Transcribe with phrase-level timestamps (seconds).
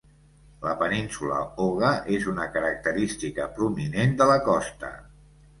[0.67, 4.95] La península Oga és una característica prominent de la costa.